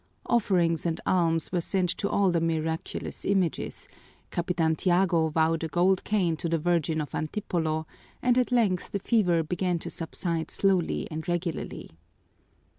Offerings 0.25 0.83
and 0.87 0.99
alms 1.05 1.51
were 1.51 1.61
sent 1.61 1.89
to 1.97 2.09
all 2.09 2.31
the 2.31 2.41
miraculous 2.41 3.23
images, 3.23 3.87
Capitan 4.31 4.75
Tiago 4.75 5.29
vowed 5.29 5.63
a 5.63 5.67
gold 5.67 6.03
cane 6.03 6.35
to 6.37 6.49
the 6.49 6.57
Virgin 6.57 6.99
of 6.99 7.13
Antipolo, 7.13 7.85
and 8.19 8.35
at 8.35 8.51
length 8.51 8.89
the 8.93 8.99
fever 8.99 9.43
began 9.43 9.77
to 9.77 9.91
subside 9.91 10.49
slowly 10.49 11.07
and 11.11 11.27
regularly. 11.27 11.91